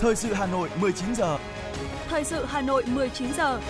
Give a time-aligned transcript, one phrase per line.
[0.00, 1.38] Thời sự Hà Nội 19 giờ.
[2.08, 3.60] Thời sự Hà Nội 19 giờ.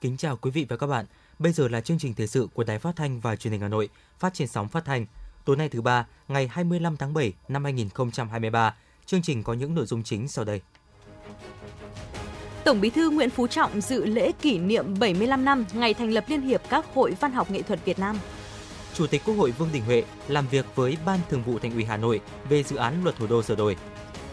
[0.00, 1.04] Kính chào quý vị và các bạn.
[1.38, 3.68] Bây giờ là chương trình thời sự của Đài Phát thanh và Truyền hình Hà
[3.68, 3.88] Nội,
[4.18, 5.06] phát trên sóng phát thanh.
[5.44, 8.74] Tối nay thứ ba, ngày 25 tháng 7 năm 2023.
[9.06, 10.60] Chương trình có những nội dung chính sau đây.
[12.64, 16.24] Tổng Bí thư Nguyễn Phú Trọng dự lễ kỷ niệm 75 năm ngày thành lập
[16.28, 18.18] Liên hiệp các hội văn học nghệ thuật Việt Nam.
[18.94, 21.84] Chủ tịch Quốc hội Vương Đình Huệ làm việc với Ban Thường vụ Thành ủy
[21.84, 23.76] Hà Nội về dự án luật thủ đô sửa đổi.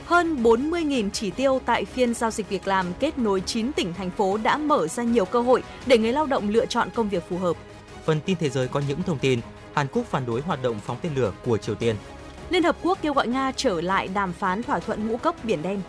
[0.05, 4.11] Hơn 40.000 chỉ tiêu tại phiên giao dịch việc làm kết nối 9 tỉnh thành
[4.11, 7.23] phố đã mở ra nhiều cơ hội để người lao động lựa chọn công việc
[7.29, 7.57] phù hợp.
[8.05, 9.39] Phần tin thế giới có những thông tin
[9.73, 11.95] Hàn Quốc phản đối hoạt động phóng tên lửa của Triều Tiên.
[12.49, 15.61] Liên Hợp Quốc kêu gọi Nga trở lại đàm phán thỏa thuận ngũ cốc Biển
[15.61, 15.81] Đen.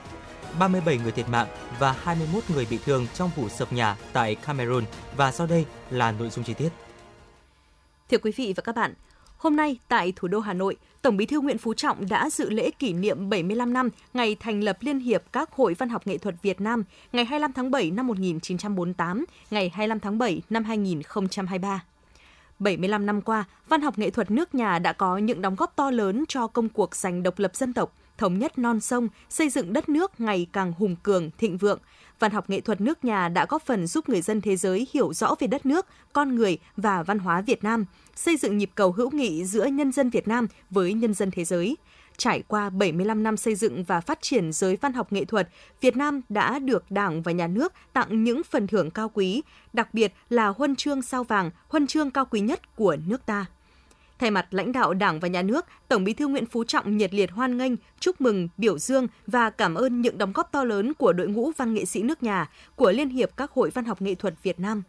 [0.58, 1.46] 37 người thiệt mạng
[1.78, 4.84] và 21 người bị thương trong vụ sập nhà tại Cameroon
[5.16, 6.68] và sau đây là nội dung chi tiết.
[8.10, 8.94] Thưa quý vị và các bạn,
[9.36, 12.50] hôm nay tại thủ đô Hà Nội, Tổng Bí thư Nguyễn Phú Trọng đã dự
[12.50, 16.18] lễ kỷ niệm 75 năm ngày thành lập Liên hiệp các hội văn học nghệ
[16.18, 21.84] thuật Việt Nam ngày 25 tháng 7 năm 1948, ngày 25 tháng 7 năm 2023.
[22.58, 25.90] 75 năm qua, văn học nghệ thuật nước nhà đã có những đóng góp to
[25.90, 29.72] lớn cho công cuộc giành độc lập dân tộc, thống nhất non sông, xây dựng
[29.72, 31.78] đất nước ngày càng hùng cường, thịnh vượng.
[32.18, 35.12] Văn học nghệ thuật nước nhà đã góp phần giúp người dân thế giới hiểu
[35.12, 38.92] rõ về đất nước, con người và văn hóa Việt Nam, xây dựng nhịp cầu
[38.92, 41.76] hữu nghị giữa nhân dân Việt Nam với nhân dân thế giới.
[42.16, 45.48] Trải qua 75 năm xây dựng và phát triển giới văn học nghệ thuật,
[45.80, 49.42] Việt Nam đã được Đảng và Nhà nước tặng những phần thưởng cao quý,
[49.72, 53.46] đặc biệt là huân chương sao vàng, huân chương cao quý nhất của nước ta.
[54.18, 57.14] Thay mặt lãnh đạo Đảng và Nhà nước, Tổng Bí thư Nguyễn Phú Trọng nhiệt
[57.14, 60.94] liệt hoan nghênh, chúc mừng, biểu dương và cảm ơn những đóng góp to lớn
[60.94, 64.02] của đội ngũ văn nghệ sĩ nước nhà, của Liên hiệp các hội văn học
[64.02, 64.82] nghệ thuật Việt Nam.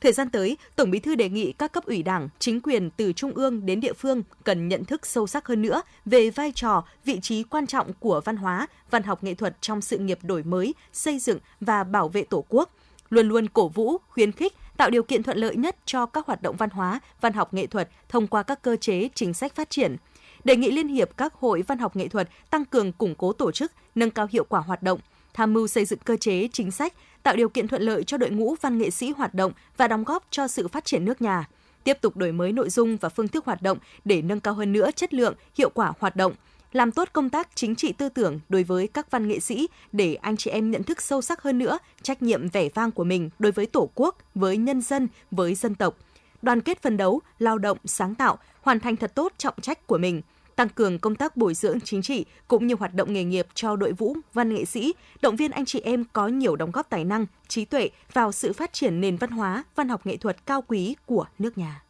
[0.00, 3.12] Thời gian tới, Tổng Bí thư đề nghị các cấp ủy Đảng, chính quyền từ
[3.12, 6.84] trung ương đến địa phương cần nhận thức sâu sắc hơn nữa về vai trò,
[7.04, 10.42] vị trí quan trọng của văn hóa, văn học nghệ thuật trong sự nghiệp đổi
[10.42, 12.70] mới, xây dựng và bảo vệ Tổ quốc,
[13.10, 16.42] luôn luôn cổ vũ, khuyến khích, tạo điều kiện thuận lợi nhất cho các hoạt
[16.42, 19.70] động văn hóa, văn học nghệ thuật thông qua các cơ chế chính sách phát
[19.70, 19.96] triển.
[20.44, 23.52] Đề nghị Liên hiệp các hội văn học nghệ thuật tăng cường củng cố tổ
[23.52, 25.00] chức, nâng cao hiệu quả hoạt động,
[25.34, 28.30] tham mưu xây dựng cơ chế chính sách, tạo điều kiện thuận lợi cho đội
[28.30, 31.48] ngũ văn nghệ sĩ hoạt động và đóng góp cho sự phát triển nước nhà.
[31.84, 34.72] Tiếp tục đổi mới nội dung và phương thức hoạt động để nâng cao hơn
[34.72, 36.32] nữa chất lượng, hiệu quả hoạt động,
[36.72, 40.14] làm tốt công tác chính trị tư tưởng đối với các văn nghệ sĩ để
[40.14, 43.30] anh chị em nhận thức sâu sắc hơn nữa trách nhiệm vẻ vang của mình
[43.38, 45.96] đối với Tổ quốc, với nhân dân, với dân tộc.
[46.42, 49.98] Đoàn kết phấn đấu, lao động, sáng tạo, hoàn thành thật tốt trọng trách của
[49.98, 50.22] mình–
[50.60, 53.76] tăng cường công tác bồi dưỡng chính trị cũng như hoạt động nghề nghiệp cho
[53.76, 57.04] đội vũ văn nghệ sĩ, động viên anh chị em có nhiều đóng góp tài
[57.04, 60.62] năng, trí tuệ vào sự phát triển nền văn hóa, văn học nghệ thuật cao
[60.68, 61.82] quý của nước nhà.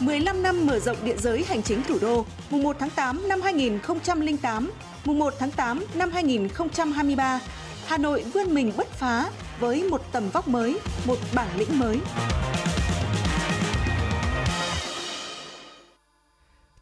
[0.00, 3.40] 15 năm mở rộng địa giới hành chính thủ đô, mùng 1 tháng 8 năm
[3.42, 4.70] 2008,
[5.04, 7.40] mùng 1 tháng 8 năm 2023,
[7.86, 9.30] Hà Nội vươn mình bứt phá
[9.60, 12.00] với một tầm vóc mới, một bản lĩnh mới.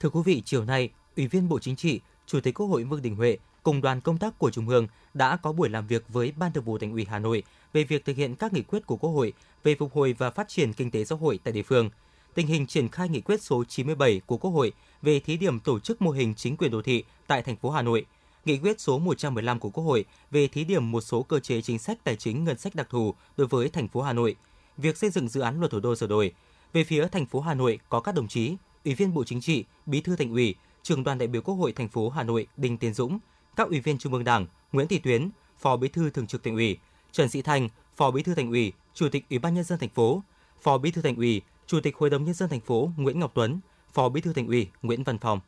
[0.00, 3.02] Thưa quý vị, chiều nay, Ủy viên Bộ Chính trị, Chủ tịch Quốc hội Vương
[3.02, 6.32] Đình Huệ cùng đoàn công tác của Trung ương đã có buổi làm việc với
[6.36, 7.42] Ban Thường vụ Thành ủy Hà Nội
[7.72, 9.32] về việc thực hiện các nghị quyết của Quốc hội
[9.64, 11.90] về phục hồi và phát triển kinh tế xã hội tại địa phương,
[12.34, 14.72] tình hình triển khai nghị quyết số 97 của Quốc hội
[15.02, 17.82] về thí điểm tổ chức mô hình chính quyền đô thị tại thành phố Hà
[17.82, 18.06] Nội,
[18.44, 21.78] nghị quyết số 115 của Quốc hội về thí điểm một số cơ chế chính
[21.78, 24.36] sách tài chính ngân sách đặc thù đối với thành phố Hà Nội,
[24.76, 26.32] việc xây dựng dự án luật thủ đô sửa đổi.
[26.72, 29.64] Về phía thành phố Hà Nội có các đồng chí Ủy viên Bộ Chính trị,
[29.86, 32.78] Bí thư Thành ủy, Trưởng đoàn đại biểu Quốc hội thành phố Hà Nội Đinh
[32.78, 33.18] Tiến Dũng,
[33.56, 36.54] các ủy viên Trung ương Đảng Nguyễn Thị Tuyến, Phó Bí thư Thường trực Thành
[36.54, 36.78] ủy,
[37.12, 39.88] Trần Sĩ Thành, Phó Bí thư Thành ủy, Chủ tịch Ủy ban nhân dân thành
[39.88, 40.22] phố,
[40.62, 43.32] Phó Bí thư Thành ủy, Chủ tịch Hội đồng nhân dân thành phố Nguyễn Ngọc
[43.34, 43.60] Tuấn,
[43.92, 45.40] Phó Bí thư Thành ủy Nguyễn Văn Phòng.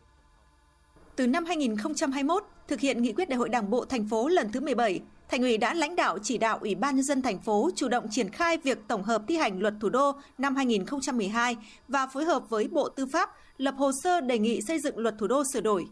[1.16, 4.60] Từ năm 2021, thực hiện nghị quyết Đại hội Đảng bộ thành phố lần thứ
[4.60, 7.88] 17, Thành ủy đã lãnh đạo chỉ đạo Ủy ban nhân dân thành phố chủ
[7.88, 11.56] động triển khai việc tổng hợp thi hành luật thủ đô năm 2012
[11.88, 15.14] và phối hợp với Bộ Tư pháp lập hồ sơ đề nghị xây dựng luật
[15.18, 15.86] thủ đô sửa đổi.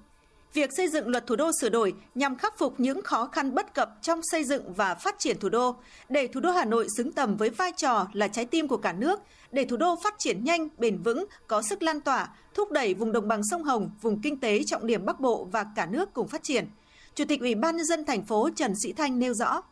[0.54, 3.74] Việc xây dựng luật thủ đô sửa đổi nhằm khắc phục những khó khăn bất
[3.74, 5.76] cập trong xây dựng và phát triển thủ đô,
[6.08, 8.92] để thủ đô Hà Nội xứng tầm với vai trò là trái tim của cả
[8.92, 9.20] nước,
[9.52, 13.12] để thủ đô phát triển nhanh, bền vững, có sức lan tỏa, thúc đẩy vùng
[13.12, 16.28] đồng bằng sông Hồng, vùng kinh tế trọng điểm Bắc Bộ và cả nước cùng
[16.28, 16.66] phát triển–
[17.14, 19.62] Chủ tịch Ủy ban nhân dân thành phố Trần Sĩ Thanh nêu rõ.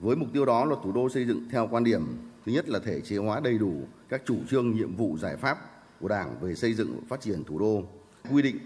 [0.00, 2.02] Với mục tiêu đó, luật thủ đô xây dựng theo quan điểm
[2.46, 3.72] thứ nhất là thể chế hóa đầy đủ
[4.08, 5.58] các chủ trương, nhiệm vụ, giải pháp
[6.00, 7.82] của Đảng về xây dựng phát triển thủ đô,
[8.30, 8.56] quy định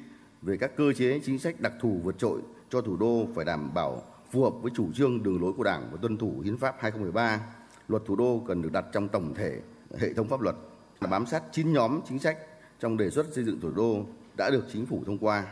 [0.43, 2.41] về các cơ chế chính sách đặc thù vượt trội
[2.71, 5.89] cho thủ đô phải đảm bảo phù hợp với chủ trương đường lối của Đảng
[5.93, 7.41] và tuân thủ hiến pháp 2013.
[7.89, 9.61] Luật thủ đô cần được đặt trong tổng thể
[9.99, 10.57] hệ thống pháp luật
[11.01, 12.39] là bám sát chín nhóm chính sách
[12.81, 14.05] trong đề xuất xây dựng thủ đô
[14.37, 15.47] đã được chính phủ thông qua.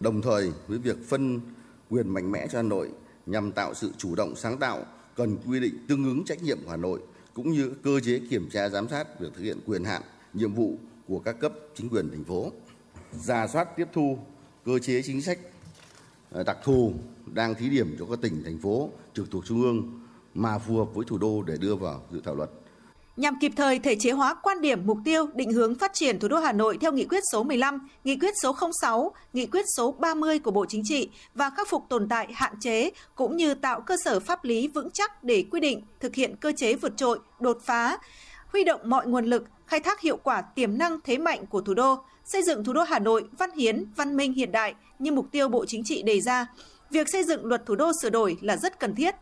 [0.00, 1.40] Đồng thời với việc phân
[1.90, 2.90] quyền mạnh mẽ cho Hà Nội
[3.26, 4.84] nhằm tạo sự chủ động sáng tạo
[5.16, 7.00] cần quy định tương ứng trách nhiệm của Hà Nội
[7.34, 10.02] cũng như cơ chế kiểm tra giám sát việc thực hiện quyền hạn,
[10.34, 12.52] nhiệm vụ của các cấp chính quyền thành phố.
[13.12, 14.18] Ra soát tiếp thu
[14.64, 15.38] cơ chế chính sách
[16.30, 16.92] ờ, đặc thù
[17.26, 20.00] đang thí điểm cho các tỉnh thành phố trực thuộc trung ương
[20.34, 22.50] mà phù hợp với thủ đô để đưa vào dự thảo luật.
[23.16, 26.28] Nhằm kịp thời thể chế hóa quan điểm, mục tiêu, định hướng phát triển thủ
[26.28, 29.92] đô Hà Nội theo nghị quyết số 15, nghị quyết số 06, nghị quyết số
[29.92, 33.80] 30 của Bộ Chính trị và khắc phục tồn tại hạn chế cũng như tạo
[33.80, 37.18] cơ sở pháp lý vững chắc để quy định thực hiện cơ chế vượt trội,
[37.40, 37.98] đột phá,
[38.46, 41.74] huy động mọi nguồn lực, khai thác hiệu quả tiềm năng thế mạnh của thủ
[41.74, 45.26] đô, xây dựng thủ đô Hà Nội văn hiến, văn minh hiện đại như mục
[45.32, 46.46] tiêu Bộ Chính trị đề ra.
[46.90, 49.14] Việc xây dựng luật thủ đô sửa đổi là rất cần thiết.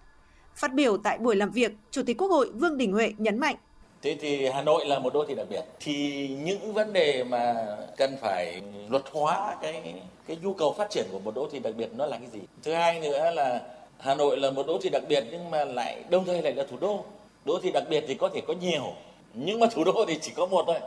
[0.56, 3.56] Phát biểu tại buổi làm việc, Chủ tịch Quốc hội Vương Đình Huệ nhấn mạnh
[4.02, 7.55] Thế thì Hà Nội là một đô thị đặc biệt thì những vấn đề mà
[7.97, 9.94] cần phải luật hóa cái
[10.26, 12.41] cái nhu cầu phát triển của một đô thị đặc biệt nó là cái gì?
[12.62, 13.61] Thứ hai nữa là
[13.99, 16.64] Hà Nội là một đô thị đặc biệt nhưng mà lại đồng thời lại là
[16.70, 17.05] thủ đô.
[17.44, 18.93] Đô thị đặc biệt thì có thể có nhiều
[19.35, 20.81] nhưng mà thủ đô thì chỉ có một thôi.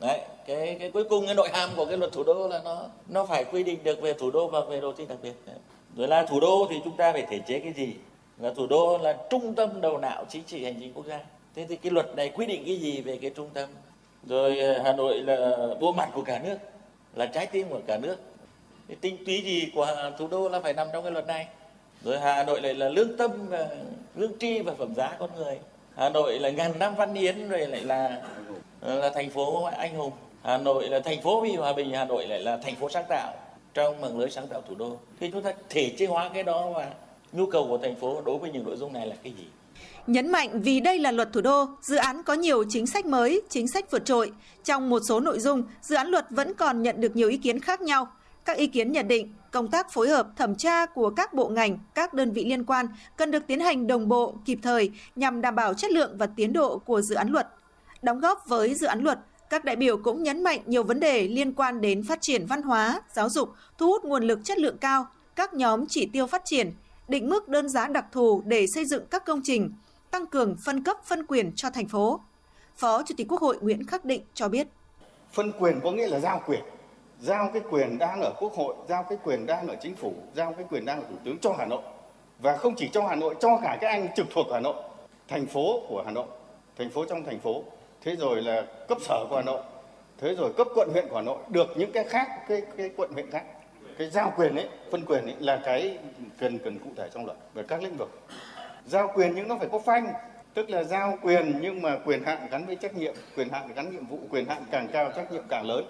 [0.00, 2.82] Đấy, cái cái cuối cùng cái nội hàm của cái luật thủ đô là nó
[3.08, 5.32] nó phải quy định được về thủ đô và về đô thị đặc biệt.
[5.96, 7.94] Rồi là thủ đô thì chúng ta phải thể chế cái gì?
[8.38, 11.20] Là thủ đô là trung tâm đầu não chính trị hành chính quốc gia.
[11.54, 13.68] Thế thì cái luật này quy định cái gì về cái trung tâm?
[14.26, 16.56] Rồi ờ, hà nội là bộ mặt của cả nước
[17.14, 18.16] là trái tim của cả nước.
[18.88, 21.46] Cái tinh túy gì của thủ đô là phải nằm trong cái luật này.
[22.04, 23.68] Rồi hà nội lại là lương tâm ờ,
[24.14, 25.58] lương tri và phẩm giá con người.
[25.96, 28.22] Hà nội là ngàn năm văn hiến rồi lại là
[28.80, 30.12] Ờ, là thành phố anh hùng
[30.42, 33.04] hà nội là thành phố vì hòa bình hà nội lại là thành phố sáng
[33.08, 33.32] tạo
[33.74, 36.70] trong mạng lưới sáng tạo thủ đô thì chúng ta thể chế hóa cái đó
[36.74, 36.90] và
[37.32, 39.44] nhu cầu của thành phố đối với những nội dung này là cái gì
[40.06, 43.42] Nhấn mạnh vì đây là luật thủ đô, dự án có nhiều chính sách mới,
[43.48, 44.32] chính sách vượt trội.
[44.64, 47.60] Trong một số nội dung, dự án luật vẫn còn nhận được nhiều ý kiến
[47.60, 48.08] khác nhau.
[48.44, 51.78] Các ý kiến nhận định công tác phối hợp thẩm tra của các bộ ngành,
[51.94, 52.86] các đơn vị liên quan
[53.16, 56.52] cần được tiến hành đồng bộ, kịp thời nhằm đảm bảo chất lượng và tiến
[56.52, 57.48] độ của dự án luật.
[58.02, 59.18] Đóng góp với dự án luật,
[59.50, 62.62] các đại biểu cũng nhấn mạnh nhiều vấn đề liên quan đến phát triển văn
[62.62, 63.48] hóa, giáo dục,
[63.78, 65.06] thu hút nguồn lực chất lượng cao,
[65.36, 66.72] các nhóm chỉ tiêu phát triển,
[67.08, 69.72] định mức đơn giá đặc thù để xây dựng các công trình,
[70.10, 72.20] tăng cường phân cấp phân quyền cho thành phố.
[72.76, 74.68] Phó Chủ tịch Quốc hội Nguyễn Khắc Định cho biết.
[75.32, 76.60] Phân quyền có nghĩa là giao quyền.
[77.20, 80.52] Giao cái quyền đang ở Quốc hội, giao cái quyền đang ở chính phủ, giao
[80.52, 81.82] cái quyền đang ở Thủ tướng cho Hà Nội.
[82.38, 84.74] Và không chỉ cho Hà Nội, cho cả các anh trực thuộc Hà Nội,
[85.28, 86.26] thành phố của Hà Nội,
[86.78, 87.64] thành phố trong thành phố,
[88.00, 89.60] thế rồi là cấp sở của Hà Nội,
[90.18, 93.12] thế rồi cấp quận huyện của Hà Nội, được những cái khác, cái, cái quận
[93.12, 93.44] huyện khác.
[93.98, 95.98] Cái giao quyền ấy, phân quyền ấy là cái
[96.38, 98.20] cần cần cụ thể trong luật về các lĩnh vực.
[98.86, 100.12] Giao quyền nhưng nó phải có phanh.
[100.54, 103.90] Tức là giao quyền nhưng mà quyền hạn gắn với trách nhiệm quyền hạn gắn
[103.90, 105.84] nhiệm vụ quyền hạn càng cao trách nhiệm càng lớn.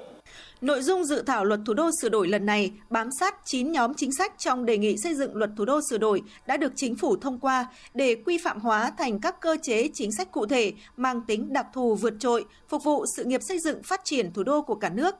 [0.60, 3.94] Nội dung dự thảo luật thủ đô sửa đổi lần này bám sát 9 nhóm
[3.94, 6.96] chính sách trong đề nghị xây dựng luật thủ đô sửa đổi đã được chính
[6.96, 10.72] phủ thông qua để quy phạm hóa thành các cơ chế chính sách cụ thể
[10.96, 14.42] mang tính đặc thù vượt trội, phục vụ sự nghiệp xây dựng phát triển thủ
[14.42, 15.14] đô của cả nước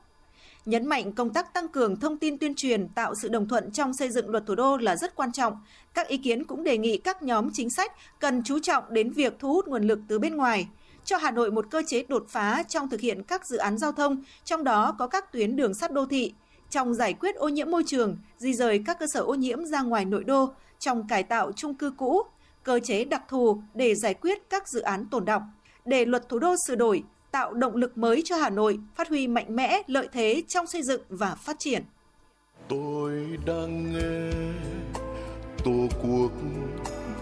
[0.65, 3.93] nhấn mạnh công tác tăng cường thông tin tuyên truyền tạo sự đồng thuận trong
[3.93, 5.53] xây dựng luật thủ đô là rất quan trọng.
[5.93, 9.33] Các ý kiến cũng đề nghị các nhóm chính sách cần chú trọng đến việc
[9.39, 10.67] thu hút nguồn lực từ bên ngoài,
[11.05, 13.91] cho Hà Nội một cơ chế đột phá trong thực hiện các dự án giao
[13.91, 16.33] thông, trong đó có các tuyến đường sắt đô thị,
[16.69, 19.81] trong giải quyết ô nhiễm môi trường, di rời các cơ sở ô nhiễm ra
[19.81, 20.49] ngoài nội đô,
[20.79, 22.21] trong cải tạo chung cư cũ,
[22.63, 25.43] cơ chế đặc thù để giải quyết các dự án tồn động.
[25.85, 29.27] Để luật thủ đô sửa đổi, tạo động lực mới cho Hà Nội phát huy
[29.27, 31.83] mạnh mẽ lợi thế trong xây dựng và phát triển.
[32.67, 34.31] Tôi đang nghe
[35.63, 36.31] Tổ quốc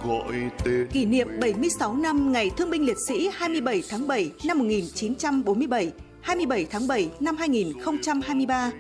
[0.04, 4.60] gọi tên Kỷ niệm 76 năm Ngày Thương binh Liệt sĩ 27 tháng 7 năm
[4.60, 5.92] 1947,
[6.22, 8.72] 27 tháng 7 năm 2023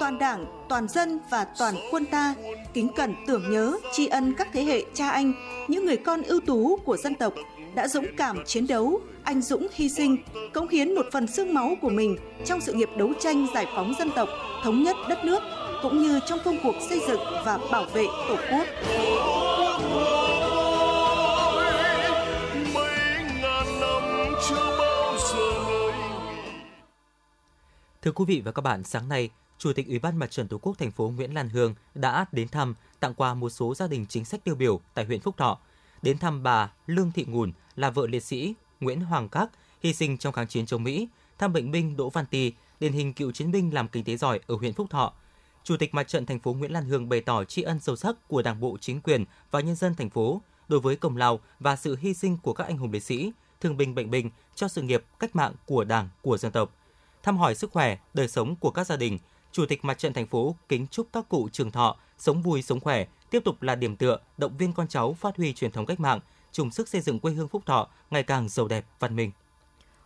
[0.00, 2.34] toàn Đảng, toàn dân và toàn quân ta
[2.74, 5.32] kính cẩn tưởng nhớ, tri ân các thế hệ cha anh,
[5.68, 7.34] những người con ưu tú của dân tộc
[7.74, 10.16] đã dũng cảm chiến đấu, anh dũng hy sinh,
[10.52, 13.94] cống hiến một phần xương máu của mình trong sự nghiệp đấu tranh giải phóng
[13.98, 14.28] dân tộc,
[14.64, 15.42] thống nhất đất nước,
[15.82, 18.66] cũng như trong công cuộc xây dựng và bảo vệ Tổ quốc.
[28.02, 30.58] Thưa quý vị và các bạn, sáng nay, Chủ tịch Ủy ban Mặt trận Tổ
[30.58, 34.06] quốc thành phố Nguyễn Lan Hương đã đến thăm, tặng quà một số gia đình
[34.08, 35.58] chính sách tiêu biểu tại huyện Phúc Thọ.
[36.02, 39.50] Đến thăm bà Lương Thị Ngùn là vợ liệt sĩ Nguyễn Hoàng Các
[39.82, 43.12] hy sinh trong kháng chiến chống Mỹ, thăm bệnh binh Đỗ Văn Tì, điển hình
[43.12, 45.12] cựu chiến binh làm kinh tế giỏi ở huyện Phúc Thọ.
[45.64, 48.28] Chủ tịch Mặt trận thành phố Nguyễn Lan Hương bày tỏ tri ân sâu sắc
[48.28, 51.76] của Đảng bộ, chính quyền và nhân dân thành phố đối với công lao và
[51.76, 54.82] sự hy sinh của các anh hùng liệt sĩ, thương binh bệnh binh cho sự
[54.82, 56.72] nghiệp cách mạng của Đảng, của dân tộc
[57.22, 59.18] thăm hỏi sức khỏe, đời sống của các gia đình.
[59.52, 62.80] Chủ tịch Mặt trận thành phố kính chúc các cụ trường thọ, sống vui sống
[62.80, 66.00] khỏe, tiếp tục là điểm tựa, động viên con cháu phát huy truyền thống cách
[66.00, 66.20] mạng,
[66.52, 69.30] chung sức xây dựng quê hương Phúc Thọ ngày càng giàu đẹp, văn minh.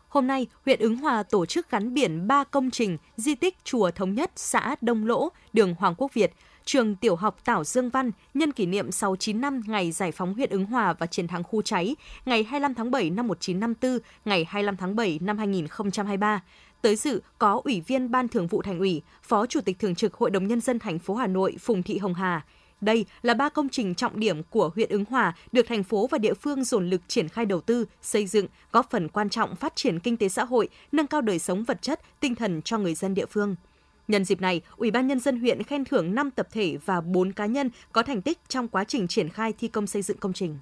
[0.08, 3.90] Hôm nay, huyện Ứng Hòa tổ chức gắn biển 3 công trình di tích Chùa
[3.90, 6.32] Thống Nhất, xã Đông Lỗ, đường Hoàng Quốc Việt,
[6.64, 10.50] trường tiểu học Tảo Dương Văn nhân kỷ niệm 69 năm ngày giải phóng huyện
[10.50, 14.76] Ứng Hòa và chiến thắng khu cháy, ngày 25 tháng 7 năm 1954, ngày 25
[14.76, 16.42] tháng 7 năm 2023.
[16.86, 20.14] Tới dự có Ủy viên Ban Thường vụ Thành ủy, Phó Chủ tịch Thường trực
[20.14, 22.44] Hội đồng Nhân dân thành phố Hà Nội Phùng Thị Hồng Hà,
[22.80, 26.18] đây là ba công trình trọng điểm của huyện Ứng Hòa được thành phố và
[26.18, 29.76] địa phương dồn lực triển khai đầu tư, xây dựng, góp phần quan trọng phát
[29.76, 32.94] triển kinh tế xã hội, nâng cao đời sống vật chất, tinh thần cho người
[32.94, 33.56] dân địa phương.
[34.08, 37.32] Nhân dịp này, Ủy ban nhân dân huyện khen thưởng 5 tập thể và 4
[37.32, 40.32] cá nhân có thành tích trong quá trình triển khai thi công xây dựng công
[40.32, 40.58] trình.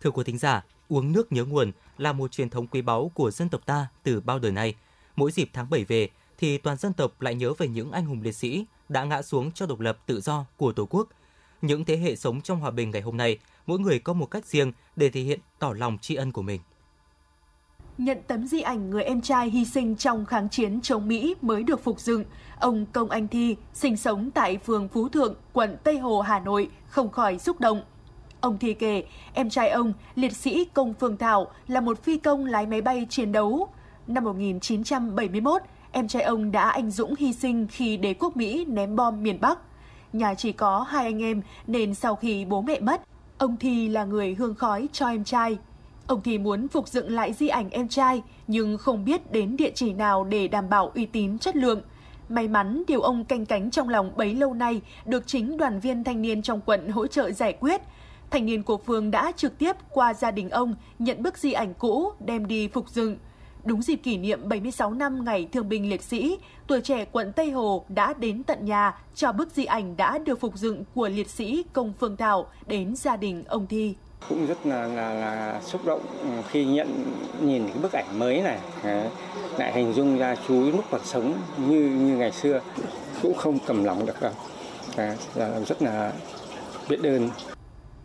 [0.00, 3.30] Thưa quý thính giả, uống nước nhớ nguồn là một truyền thống quý báu của
[3.30, 4.74] dân tộc ta từ bao đời nay.
[5.16, 8.22] Mỗi dịp tháng 7 về thì toàn dân tộc lại nhớ về những anh hùng
[8.22, 11.08] liệt sĩ đã ngã xuống cho độc lập tự do của Tổ quốc–
[11.66, 14.46] những thế hệ sống trong hòa bình ngày hôm nay, mỗi người có một cách
[14.46, 16.60] riêng để thể hiện tỏ lòng tri ân của mình.
[17.98, 21.62] Nhận tấm di ảnh người em trai hy sinh trong kháng chiến chống Mỹ mới
[21.62, 22.24] được phục dựng,
[22.60, 26.70] ông Công Anh Thi, sinh sống tại phường Phú Thượng, quận Tây Hồ, Hà Nội,
[26.88, 27.82] không khỏi xúc động.
[28.40, 32.46] Ông Thi kể, em trai ông, liệt sĩ Công Phương Thảo, là một phi công
[32.46, 33.68] lái máy bay chiến đấu.
[34.06, 38.96] Năm 1971, em trai ông đã anh dũng hy sinh khi đế quốc Mỹ ném
[38.96, 39.58] bom miền Bắc–
[40.14, 43.02] Nhà chỉ có hai anh em nên sau khi bố mẹ mất,
[43.38, 45.58] ông Thi là người hương khói cho em trai.
[46.06, 49.70] Ông Thi muốn phục dựng lại di ảnh em trai nhưng không biết đến địa
[49.74, 51.80] chỉ nào để đảm bảo uy tín chất lượng.
[52.28, 56.04] May mắn điều ông canh cánh trong lòng bấy lâu nay được chính đoàn viên
[56.04, 57.82] thanh niên trong quận hỗ trợ giải quyết.
[58.30, 61.74] Thanh niên của phường đã trực tiếp qua gia đình ông nhận bức di ảnh
[61.74, 63.16] cũ đem đi phục dựng.
[63.64, 67.50] Đúng dịp kỷ niệm 76 năm ngày thương binh liệt sĩ, tuổi trẻ quận Tây
[67.50, 71.30] Hồ đã đến tận nhà cho bức di ảnh đã được phục dựng của liệt
[71.30, 73.94] sĩ Công Phương Thảo đến gia đình ông Thi.
[74.28, 76.00] Cũng rất là, là, là xúc động
[76.50, 77.04] khi nhận
[77.40, 78.58] nhìn cái bức ảnh mới này,
[79.58, 82.60] lại hình dung ra chú lúc còn sống như như ngày xưa,
[83.22, 84.32] cũng không cầm lòng được đâu.
[85.34, 86.12] là rất là
[86.88, 87.30] biết ơn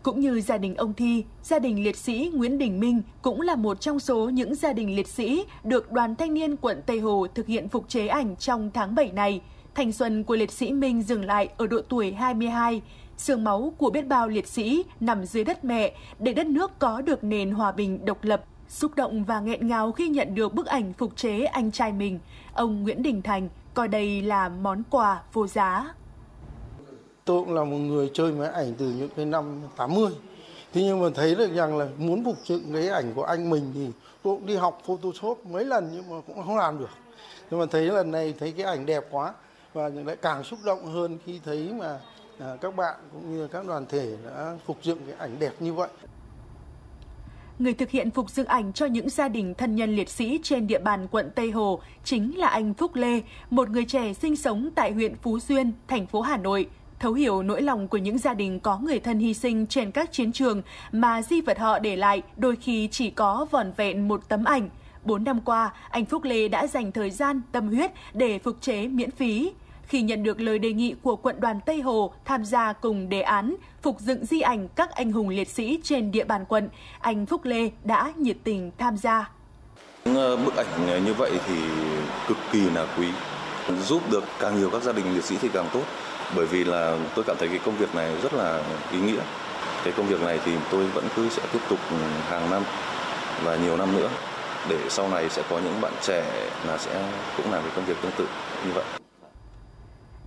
[0.02, 3.56] cũng như gia đình ông Thi, gia đình liệt sĩ Nguyễn Đình Minh cũng là
[3.56, 7.26] một trong số những gia đình liệt sĩ được Đoàn Thanh niên quận Tây Hồ
[7.34, 9.40] thực hiện phục chế ảnh trong tháng 7 này.
[9.74, 12.82] Thành xuân của liệt sĩ Minh dừng lại ở độ tuổi 22.
[13.16, 17.02] Sương máu của biết bao liệt sĩ nằm dưới đất mẹ để đất nước có
[17.02, 18.44] được nền hòa bình độc lập.
[18.68, 22.18] Xúc động và nghẹn ngào khi nhận được bức ảnh phục chế anh trai mình,
[22.52, 25.94] ông Nguyễn Đình Thành coi đây là món quà vô giá
[27.24, 30.12] tôi cũng là một người chơi máy ảnh từ những cái năm 80
[30.72, 33.72] thế nhưng mà thấy được rằng là muốn phục dựng cái ảnh của anh mình
[33.74, 33.86] thì
[34.22, 36.90] tôi cũng đi học photoshop mấy lần nhưng mà cũng không làm được.
[37.50, 39.34] Nhưng mà thấy lần này thấy cái ảnh đẹp quá
[39.72, 41.98] và lại càng xúc động hơn khi thấy mà
[42.38, 45.74] à, các bạn cũng như các đoàn thể đã phục dựng cái ảnh đẹp như
[45.74, 45.88] vậy.
[47.58, 50.66] Người thực hiện phục dựng ảnh cho những gia đình thân nhân liệt sĩ trên
[50.66, 54.70] địa bàn quận Tây Hồ chính là anh Phúc Lê, một người trẻ sinh sống
[54.74, 56.68] tại huyện Phú Xuyên, thành phố Hà Nội
[57.00, 60.12] thấu hiểu nỗi lòng của những gia đình có người thân hy sinh trên các
[60.12, 64.28] chiến trường mà di vật họ để lại đôi khi chỉ có vỏn vẹn một
[64.28, 64.68] tấm ảnh.
[65.04, 68.88] Bốn năm qua, anh Phúc Lê đã dành thời gian, tâm huyết để phục chế
[68.88, 69.52] miễn phí.
[69.82, 73.20] Khi nhận được lời đề nghị của quận đoàn Tây Hồ tham gia cùng đề
[73.20, 76.68] án phục dựng di ảnh các anh hùng liệt sĩ trên địa bàn quận,
[77.00, 79.30] anh Phúc Lê đã nhiệt tình tham gia.
[80.04, 81.54] Ờ, bức ảnh ờ, như vậy thì
[82.28, 83.08] cực kỳ là quý,
[83.82, 85.82] giúp được càng nhiều các gia đình liệt sĩ thì càng tốt
[86.36, 89.20] bởi vì là tôi cảm thấy cái công việc này rất là ý nghĩa.
[89.84, 91.96] Cái công việc này thì tôi vẫn cứ sẽ tiếp tục ừ,
[92.28, 92.62] hàng năm
[93.44, 94.08] và nhiều năm nữa
[94.68, 96.24] để sau này sẽ có những bạn trẻ
[96.66, 97.04] là sẽ
[97.36, 98.26] cũng làm cái công việc tương tự
[98.66, 98.99] như vậy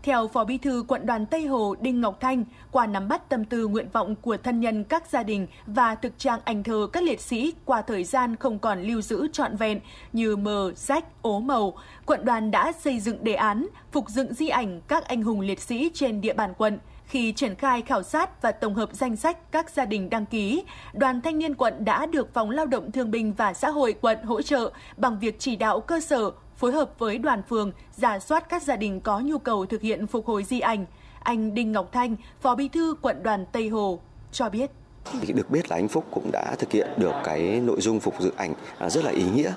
[0.04, 3.46] theo Phó Bí thư Quận đoàn Tây Hồ Đinh Ngọc Thanh, qua nắm bắt tâm
[3.46, 7.04] tư nguyện vọng của thân nhân các gia đình và thực trạng ảnh thờ các
[7.04, 9.80] liệt sĩ qua thời gian không còn lưu giữ trọn vẹn
[10.14, 11.74] như mờ, rách, ố màu,
[12.06, 15.62] quận đoàn đã xây dựng đề án phục dựng di ảnh các anh hùng liệt
[15.62, 16.80] sĩ trên địa bàn quận.
[17.14, 20.64] Khi triển khai khảo sát và tổng hợp danh sách các gia đình đăng ký,
[20.94, 24.24] Đoàn Thanh niên quận đã được Phòng Lao động Thương binh và Xã hội quận
[24.24, 28.50] hỗ trợ bằng việc chỉ đạo cơ sở phối hợp với đoàn phường giả soát
[28.50, 30.86] các gia đình có nhu cầu thực hiện phục hồi di ảnh.
[31.20, 34.00] Anh Đinh Ngọc Thanh, Phó Bí thư quận đoàn Tây Hồ
[34.32, 34.72] cho biết.
[35.28, 38.36] Được biết là anh Phúc cũng đã thực hiện được cái nội dung phục dựng
[38.36, 39.54] ảnh à, rất là ý nghĩa.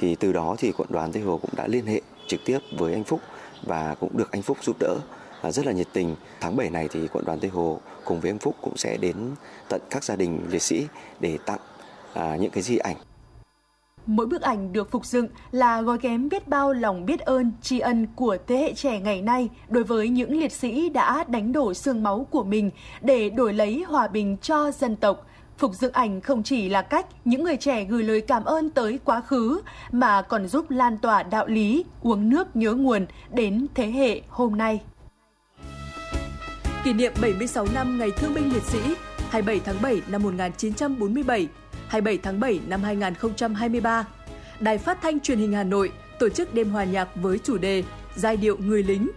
[0.00, 2.92] Thì từ đó thì quận đoàn Tây Hồ cũng đã liên hệ trực tiếp với
[2.92, 3.20] anh Phúc
[3.62, 4.96] và cũng được anh Phúc giúp đỡ
[5.42, 6.16] rất là nhiệt tình.
[6.40, 9.16] Tháng 7 này thì quận đoàn Tây Hồ cùng với em Phúc cũng sẽ đến
[9.68, 10.86] tận các gia đình liệt sĩ
[11.20, 11.60] để tặng
[12.14, 12.96] à, những cái di ảnh
[14.08, 17.78] Mỗi bức ảnh được phục dựng là gói ghém biết bao lòng biết ơn, tri
[17.78, 21.74] ân của thế hệ trẻ ngày nay đối với những liệt sĩ đã đánh đổ
[21.74, 25.26] xương máu của mình để đổi lấy hòa bình cho dân tộc.
[25.58, 28.98] Phục dựng ảnh không chỉ là cách những người trẻ gửi lời cảm ơn tới
[29.04, 29.60] quá khứ,
[29.92, 34.58] mà còn giúp lan tỏa đạo lý, uống nước nhớ nguồn đến thế hệ hôm
[34.58, 34.80] nay.
[36.88, 38.78] Kỷ niệm 76 năm Ngày Thương binh Liệt sĩ
[39.30, 41.48] 27 tháng 7 năm 1947,
[41.88, 44.06] 27 tháng 7 năm 2023.
[44.60, 47.82] Đài Phát thanh Truyền hình Hà Nội tổ chức đêm hòa nhạc với chủ đề
[48.16, 49.10] Giai điệu người lính.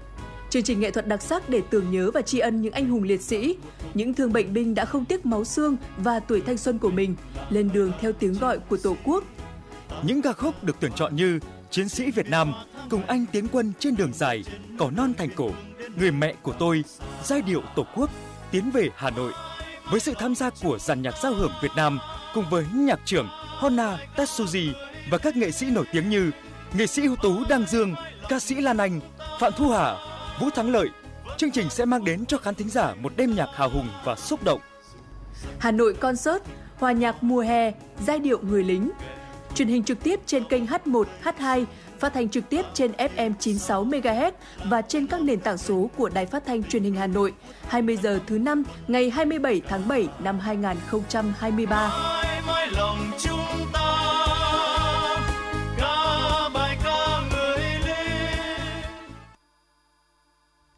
[0.50, 3.04] Chương trình nghệ thuật đặc sắc để tưởng nhớ và tri ân những anh hùng
[3.04, 3.58] liệt sĩ,
[3.94, 7.16] những thương bệnh binh đã không tiếc máu xương và tuổi thanh xuân của mình
[7.50, 9.24] lên đường theo tiếng gọi của Tổ quốc.
[10.04, 12.54] Những ca khúc được tuyển chọn như Chiến sĩ Việt Nam,
[12.90, 14.44] Cùng anh tiến quân trên đường dài,
[14.80, 15.52] Cỏ non thành cổ,
[15.96, 16.84] Người mẹ của tôi,
[17.24, 18.10] Giai điệu Tổ quốc,
[18.52, 19.32] Tiến về Hà Nội.
[19.92, 22.00] Với sự tham gia của dàn nhạc giao hưởng Việt Nam
[22.34, 24.72] cùng với nhạc trưởng Honna Tetsuji
[25.12, 26.32] và các nghệ sĩ nổi tiếng như
[26.74, 27.96] nghệ sĩ ưu tú Đăng Dương,
[28.30, 29.00] ca sĩ Lan Anh,
[29.40, 29.96] Phạm Thu Hà,
[30.40, 30.90] Vũ Thắng Lợi.
[31.38, 34.16] Chương trình sẽ mang đến cho khán thính giả một đêm nhạc hào hùng và
[34.16, 34.62] xúc động.
[35.60, 36.44] Hà Nội Concert,
[36.78, 37.72] hòa nhạc mùa hè,
[38.08, 38.92] giai điệu người lính.
[39.56, 41.66] Truyền hình trực tiếp trên kênh H1, H2,
[42.02, 44.32] phát thanh trực tiếp trên FM 96 MHz
[44.66, 47.34] và trên các nền tảng số của Đài Phát thanh Truyền hình Hà Nội.
[47.68, 51.92] 20 giờ thứ năm ngày 27 tháng 7 năm 2023.
[52.48, 54.18] Mãi lòng chúng ta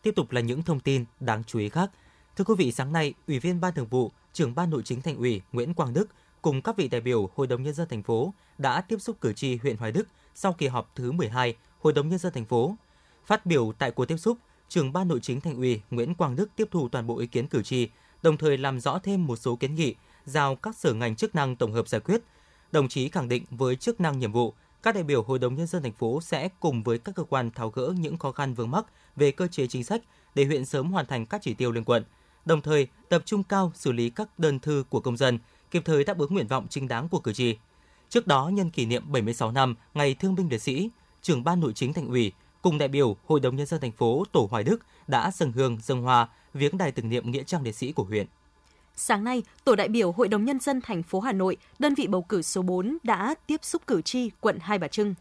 [0.01, 1.92] Tiếp tục là những thông tin đáng chú ý khác.
[2.36, 5.18] Thưa quý vị, sáng nay, Ủy viên Ban Thường vụ, trưởng Ban Nội chính Thành
[5.18, 6.10] ủy Nguyễn Quang Đức
[6.42, 9.34] cùng các vị đại biểu Hội đồng nhân dân thành phố đã tiếp xúc cử
[9.34, 12.75] tri huyện Hoài Đức sau kỳ họp thứ 12 Hội đồng nhân dân thành phố.
[13.25, 14.37] Phát biểu tại cuộc tiếp xúc,
[14.69, 17.47] trưởng ban nội chính thành ủy Nguyễn Quang Đức tiếp thu toàn bộ ý kiến
[17.47, 17.87] cử tri,
[18.23, 21.55] đồng thời làm rõ thêm một số kiến nghị, giao các sở ngành chức năng
[21.55, 22.21] tổng hợp giải quyết.
[22.71, 25.67] Đồng chí khẳng định với chức năng nhiệm vụ, các đại biểu Hội đồng nhân
[25.67, 28.72] dân thành phố sẽ cùng với các cơ quan tháo gỡ những khó khăn vướng
[28.72, 30.01] mắc về cơ chế chính sách
[30.35, 32.03] để huyện sớm hoàn thành các chỉ tiêu liên quận.
[32.46, 35.39] Đồng thời, tập trung cao xử lý các đơn thư của công dân,
[35.72, 37.57] kịp thời đáp ứng nguyện vọng chính đáng của cử tri.
[38.13, 40.89] Trước đó, nhân kỷ niệm 76 năm Ngày Thương binh Liệt sĩ,
[41.21, 44.23] trưởng ban nội chính thành ủy cùng đại biểu Hội đồng nhân dân thành phố
[44.31, 47.75] Tổ Hoài Đức đã dâng hương dâng hoa viếng đài tưởng niệm nghĩa trang liệt
[47.75, 48.27] sĩ của huyện.
[48.95, 52.07] Sáng nay, tổ đại biểu Hội đồng nhân dân thành phố Hà Nội, đơn vị
[52.07, 55.15] bầu cử số 4 đã tiếp xúc cử tri quận Hai Bà Trưng.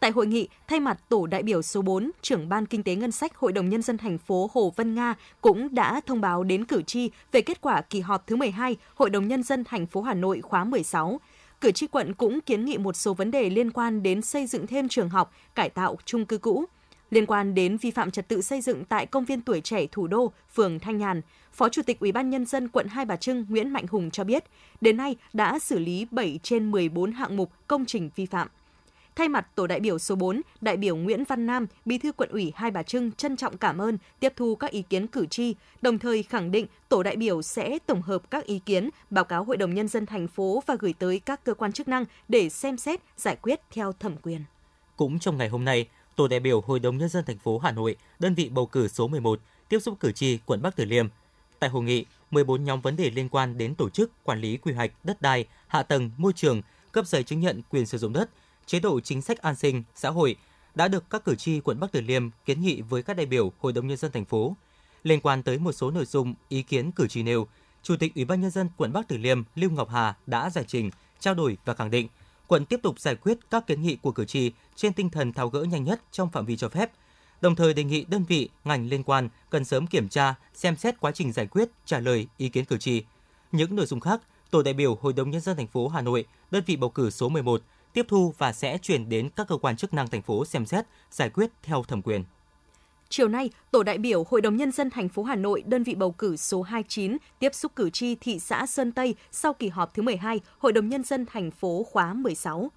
[0.00, 3.12] Tại hội nghị, thay mặt tổ đại biểu số 4, trưởng ban kinh tế ngân
[3.12, 6.64] sách Hội đồng nhân dân thành phố Hồ Vân Nga cũng đã thông báo đến
[6.64, 10.02] cử tri về kết quả kỳ họp thứ 12 Hội đồng nhân dân thành phố
[10.02, 11.20] Hà Nội khóa 16
[11.60, 14.66] cử tri quận cũng kiến nghị một số vấn đề liên quan đến xây dựng
[14.66, 16.64] thêm trường học, cải tạo chung cư cũ.
[17.10, 20.06] Liên quan đến vi phạm trật tự xây dựng tại công viên tuổi trẻ thủ
[20.06, 21.20] đô, phường Thanh Nhàn,
[21.52, 24.24] Phó Chủ tịch Ủy ban nhân dân quận Hai Bà Trưng Nguyễn Mạnh Hùng cho
[24.24, 24.44] biết,
[24.80, 28.48] đến nay đã xử lý 7 trên 14 hạng mục công trình vi phạm.
[29.16, 32.28] Thay mặt tổ đại biểu số 4, đại biểu Nguyễn Văn Nam, Bí thư quận
[32.28, 35.54] ủy Hai Bà Trưng trân trọng cảm ơn, tiếp thu các ý kiến cử tri,
[35.82, 39.44] đồng thời khẳng định tổ đại biểu sẽ tổng hợp các ý kiến, báo cáo
[39.44, 42.48] Hội đồng nhân dân thành phố và gửi tới các cơ quan chức năng để
[42.48, 44.40] xem xét giải quyết theo thẩm quyền.
[44.96, 47.72] Cũng trong ngày hôm nay, tổ đại biểu Hội đồng nhân dân thành phố Hà
[47.72, 51.06] Nội, đơn vị bầu cử số 11 tiếp xúc cử tri quận Bắc Từ Liêm.
[51.58, 54.72] Tại hội nghị, 14 nhóm vấn đề liên quan đến tổ chức, quản lý quy
[54.72, 58.30] hoạch, đất đai, hạ tầng, môi trường, cấp giấy chứng nhận quyền sử dụng đất,
[58.66, 60.36] chế độ chính sách an sinh xã hội
[60.74, 63.52] đã được các cử tri quận Bắc Từ Liêm kiến nghị với các đại biểu
[63.58, 64.56] Hội đồng nhân dân thành phố.
[65.02, 67.46] Liên quan tới một số nội dung ý kiến cử tri nêu,
[67.82, 70.64] Chủ tịch Ủy ban nhân dân quận Bắc Từ Liêm Lưu Ngọc Hà đã giải
[70.68, 72.08] trình, trao đổi và khẳng định
[72.46, 75.48] quận tiếp tục giải quyết các kiến nghị của cử tri trên tinh thần tháo
[75.48, 76.92] gỡ nhanh nhất trong phạm vi cho phép.
[77.40, 81.00] Đồng thời đề nghị đơn vị, ngành liên quan cần sớm kiểm tra, xem xét
[81.00, 83.02] quá trình giải quyết, trả lời ý kiến cử tri.
[83.52, 86.24] Những nội dung khác, tổ đại biểu Hội đồng nhân dân thành phố Hà Nội,
[86.50, 87.62] đơn vị bầu cử số 11
[87.96, 90.86] tiếp thu và sẽ chuyển đến các cơ quan chức năng thành phố xem xét,
[91.10, 92.24] giải quyết theo thẩm quyền.
[93.08, 95.94] Chiều nay, tổ đại biểu Hội đồng nhân dân thành phố Hà Nội, đơn vị
[95.94, 99.94] bầu cử số 29 tiếp xúc cử tri thị xã Sơn Tây sau kỳ họp
[99.94, 102.70] thứ 12 Hội đồng nhân dân thành phố khóa 16.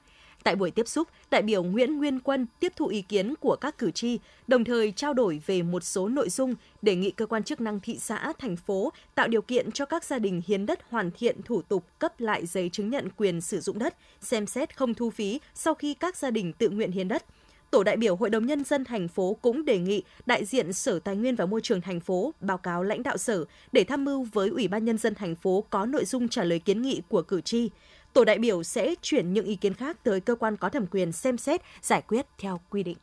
[0.43, 3.77] Tại buổi tiếp xúc, đại biểu Nguyễn Nguyên Quân tiếp thu ý kiến của các
[3.77, 7.43] cử tri, đồng thời trao đổi về một số nội dung đề nghị cơ quan
[7.43, 10.79] chức năng thị xã, thành phố tạo điều kiện cho các gia đình hiến đất
[10.89, 14.77] hoàn thiện thủ tục cấp lại giấy chứng nhận quyền sử dụng đất, xem xét
[14.77, 17.25] không thu phí sau khi các gia đình tự nguyện hiến đất.
[17.71, 20.99] Tổ đại biểu Hội đồng Nhân dân thành phố cũng đề nghị đại diện Sở
[20.99, 24.27] Tài nguyên và Môi trường thành phố báo cáo lãnh đạo sở để tham mưu
[24.33, 27.21] với Ủy ban Nhân dân thành phố có nội dung trả lời kiến nghị của
[27.21, 27.69] cử tri
[28.13, 31.11] tổ đại biểu sẽ chuyển những ý kiến khác tới cơ quan có thẩm quyền
[31.11, 32.97] xem xét, giải quyết theo quy định.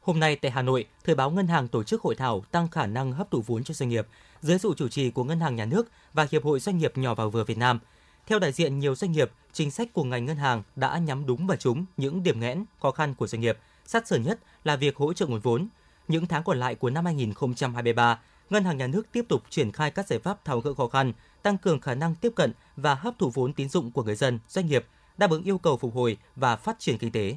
[0.00, 2.86] Hôm nay tại Hà Nội, Thời báo Ngân hàng tổ chức hội thảo tăng khả
[2.86, 4.06] năng hấp thụ vốn cho doanh nghiệp
[4.40, 7.14] dưới sự chủ trì của Ngân hàng Nhà nước và Hiệp hội Doanh nghiệp nhỏ
[7.14, 7.78] và vừa Việt Nam.
[8.26, 11.46] Theo đại diện nhiều doanh nghiệp, chính sách của ngành ngân hàng đã nhắm đúng
[11.46, 13.58] và trúng những điểm nghẽn, khó khăn của doanh nghiệp.
[13.84, 15.68] Sát sườn nhất là việc hỗ trợ nguồn vốn.
[16.08, 18.18] Những tháng còn lại của năm 2023,
[18.50, 21.12] Ngân hàng Nhà nước tiếp tục triển khai các giải pháp tháo gỡ khó khăn,
[21.46, 24.38] tăng cường khả năng tiếp cận và hấp thụ vốn tín dụng của người dân,
[24.48, 24.86] doanh nghiệp,
[25.18, 27.36] đáp ứng yêu cầu phục hồi và phát triển kinh tế.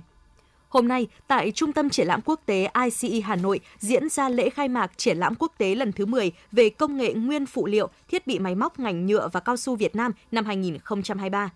[0.70, 4.50] Hôm nay, tại Trung tâm Triển lãm Quốc tế ICE Hà Nội diễn ra lễ
[4.50, 7.90] khai mạc triển lãm quốc tế lần thứ 10 về công nghệ nguyên phụ liệu,
[8.08, 11.50] thiết bị máy móc ngành nhựa và cao su Việt Nam năm 2023.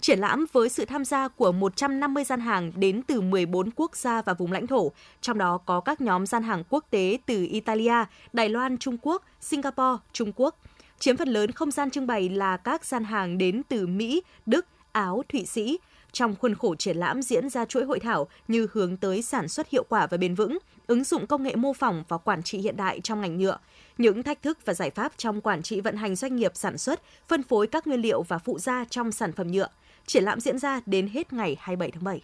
[0.00, 4.22] Triển lãm với sự tham gia của 150 gian hàng đến từ 14 quốc gia
[4.22, 8.04] và vùng lãnh thổ, trong đó có các nhóm gian hàng quốc tế từ Italia,
[8.32, 10.56] Đài Loan, Trung Quốc, Singapore, Trung Quốc.
[11.02, 14.66] Chiếm phần lớn không gian trưng bày là các gian hàng đến từ Mỹ, Đức,
[14.92, 15.78] Áo, Thụy Sĩ,
[16.12, 19.68] trong khuôn khổ triển lãm diễn ra chuỗi hội thảo như hướng tới sản xuất
[19.68, 22.76] hiệu quả và bền vững, ứng dụng công nghệ mô phỏng và quản trị hiện
[22.76, 23.58] đại trong ngành nhựa,
[23.98, 27.02] những thách thức và giải pháp trong quản trị vận hành doanh nghiệp sản xuất,
[27.28, 29.68] phân phối các nguyên liệu và phụ gia trong sản phẩm nhựa.
[30.06, 32.22] Triển lãm diễn ra đến hết ngày 27 tháng 7.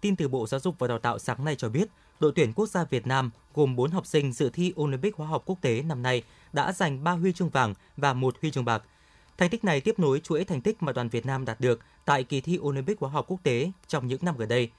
[0.00, 1.88] Tin từ Bộ Giáo dục và Đào tạo sáng nay cho biết,
[2.20, 5.42] đội tuyển quốc gia Việt Nam gồm 4 học sinh dự thi Olympic hóa học
[5.46, 6.22] quốc tế năm nay
[6.56, 8.82] đã giành 3 huy chương vàng và một huy chương bạc.
[9.38, 12.24] Thành tích này tiếp nối chuỗi thành tích mà đoàn Việt Nam đạt được tại
[12.24, 14.70] kỳ thi Olympic hóa học quốc tế trong những năm gần đây.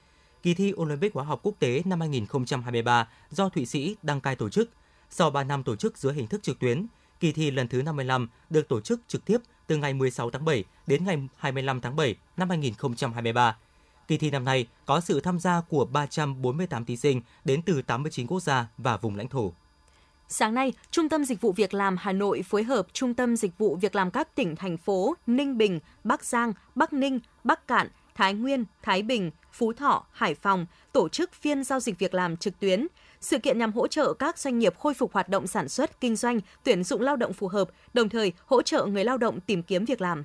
[0.42, 4.48] Kỳ thi Olympic hóa học quốc tế năm 2023 do Thụy Sĩ đăng cai tổ
[4.48, 4.70] chức.
[5.10, 6.86] Sau 3 năm tổ chức dưới hình thức trực tuyến,
[7.20, 10.64] kỳ thi lần thứ 55 được tổ chức trực tiếp từ ngày 16 tháng 7
[10.86, 13.56] đến ngày 25 tháng 7 năm 2023.
[14.08, 18.26] Kỳ thi năm nay có sự tham gia của 348 thí sinh đến từ 89
[18.26, 19.52] quốc gia và vùng lãnh thổ.
[20.30, 23.58] Sáng nay, Trung tâm Dịch vụ Việc làm Hà Nội phối hợp Trung tâm Dịch
[23.58, 27.88] vụ Việc làm các tỉnh, thành phố Ninh Bình, Bắc Giang, Bắc Ninh, Bắc Cạn,
[28.14, 32.36] Thái Nguyên, Thái Bình, Phú Thọ, Hải Phòng tổ chức phiên giao dịch việc làm
[32.36, 32.86] trực tuyến.
[33.20, 36.16] Sự kiện nhằm hỗ trợ các doanh nghiệp khôi phục hoạt động sản xuất, kinh
[36.16, 39.62] doanh, tuyển dụng lao động phù hợp, đồng thời hỗ trợ người lao động tìm
[39.62, 40.24] kiếm việc làm.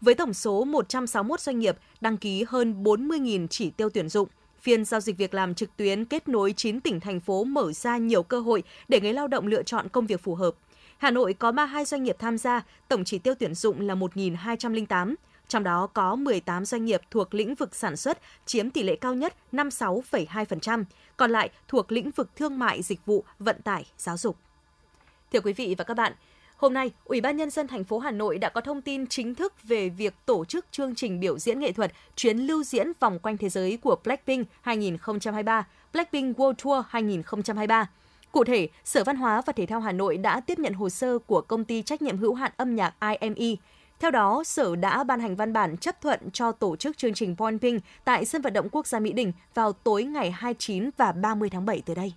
[0.00, 4.28] Với tổng số 161 doanh nghiệp đăng ký hơn 40.000 chỉ tiêu tuyển dụng,
[4.62, 7.96] Phiên giao dịch việc làm trực tuyến kết nối 9 tỉnh thành phố mở ra
[7.96, 10.54] nhiều cơ hội để người lao động lựa chọn công việc phù hợp.
[10.98, 15.14] Hà Nội có 32 doanh nghiệp tham gia, tổng chỉ tiêu tuyển dụng là 1.208.
[15.48, 19.14] Trong đó có 18 doanh nghiệp thuộc lĩnh vực sản xuất chiếm tỷ lệ cao
[19.14, 20.84] nhất 56,2%,
[21.16, 24.36] còn lại thuộc lĩnh vực thương mại, dịch vụ, vận tải, giáo dục.
[25.32, 26.12] Thưa quý vị và các bạn,
[26.60, 29.34] Hôm nay, Ủy ban nhân dân thành phố Hà Nội đã có thông tin chính
[29.34, 33.18] thức về việc tổ chức chương trình biểu diễn nghệ thuật chuyến lưu diễn vòng
[33.18, 37.90] quanh thế giới của Blackpink 2023, Blackpink World Tour 2023.
[38.32, 41.18] Cụ thể, Sở Văn hóa và Thể thao Hà Nội đã tiếp nhận hồ sơ
[41.18, 43.54] của công ty trách nhiệm hữu hạn âm nhạc IME.
[44.00, 47.36] Theo đó, Sở đã ban hành văn bản chấp thuận cho tổ chức chương trình
[47.36, 51.50] Pointing tại sân vận động quốc gia Mỹ Đình vào tối ngày 29 và 30
[51.50, 52.12] tháng 7 tới đây.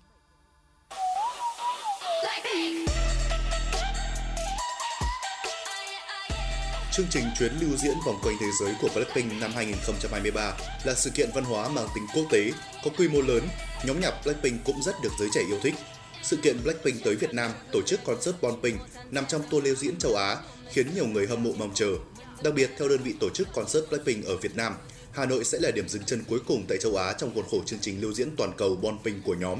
[6.96, 10.52] Chương trình chuyến lưu diễn vòng quanh thế giới của Blackpink năm 2023
[10.84, 12.52] là sự kiện văn hóa mang tính quốc tế,
[12.84, 13.48] có quy mô lớn,
[13.84, 15.74] nhóm nhạc Blackpink cũng rất được giới trẻ yêu thích.
[16.22, 18.78] Sự kiện Blackpink tới Việt Nam tổ chức concert Bonping
[19.10, 20.36] nằm trong tour lưu diễn châu Á
[20.70, 21.96] khiến nhiều người hâm mộ mong chờ.
[22.42, 24.74] Đặc biệt theo đơn vị tổ chức concert Blackpink ở Việt Nam,
[25.12, 27.62] Hà Nội sẽ là điểm dừng chân cuối cùng tại châu Á trong khuôn khổ
[27.66, 29.58] chương trình lưu diễn toàn cầu Bonping của nhóm.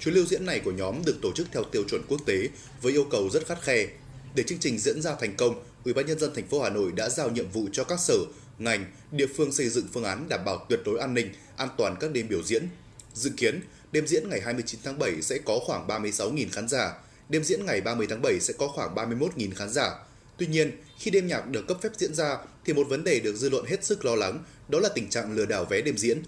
[0.00, 2.48] Chuyến lưu diễn này của nhóm được tổ chức theo tiêu chuẩn quốc tế
[2.82, 3.86] với yêu cầu rất khắt khe.
[4.34, 6.92] Để chương trình diễn ra thành công, Ủy ban nhân dân thành phố Hà Nội
[6.92, 8.18] đã giao nhiệm vụ cho các sở,
[8.58, 11.96] ngành, địa phương xây dựng phương án đảm bảo tuyệt đối an ninh, an toàn
[12.00, 12.68] các đêm biểu diễn.
[13.14, 13.60] Dự kiến,
[13.92, 16.94] đêm diễn ngày 29 tháng 7 sẽ có khoảng 36.000 khán giả,
[17.28, 19.90] đêm diễn ngày 30 tháng 7 sẽ có khoảng 31.000 khán giả.
[20.36, 23.36] Tuy nhiên, khi đêm nhạc được cấp phép diễn ra thì một vấn đề được
[23.36, 26.22] dư luận hết sức lo lắng, đó là tình trạng lừa đảo vé đêm diễn.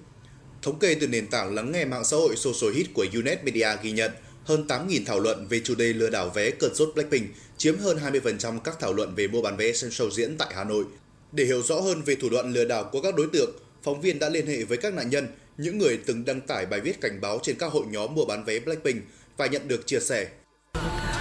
[0.62, 3.68] Thống kê từ nền tảng lắng nghe mạng xã hội Social Hit của Unet Media
[3.82, 4.10] ghi nhận,
[4.46, 8.58] hơn 8.000 thảo luận về chủ đề lừa đảo vé concert Blackpink, chiếm hơn 20%
[8.58, 10.84] các thảo luận về mua bán vé xem show diễn tại Hà Nội.
[11.32, 13.50] Để hiểu rõ hơn về thủ đoạn lừa đảo của các đối tượng,
[13.82, 15.26] phóng viên đã liên hệ với các nạn nhân,
[15.58, 18.44] những người từng đăng tải bài viết cảnh báo trên các hội nhóm mua bán
[18.44, 19.02] vé Blackpink
[19.36, 20.26] và nhận được chia sẻ.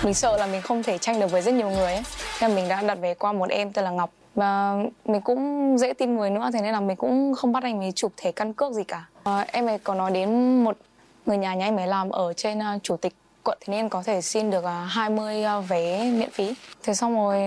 [0.03, 2.03] Mình sợ là mình không thể tranh được với rất nhiều người ấy.
[2.41, 5.93] Nên mình đã đặt vé qua một em tên là Ngọc và mình cũng dễ
[5.93, 8.53] tin người nữa thế nên là mình cũng không bắt anh ấy chụp thẻ căn
[8.53, 9.07] cước gì cả.
[9.23, 10.77] À, em ấy có nói đến một
[11.25, 14.03] người nhà nhà em ấy làm ở trên uh, chủ tịch quận thì nên có
[14.03, 17.37] thể xin được uh, 20 uh, vé miễn phí thế xong rồi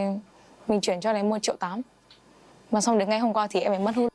[0.69, 1.83] mình chuyển cho đấy một triệu tám.
[2.71, 4.13] mà xong đến ngày hôm qua thì em ấy mất hút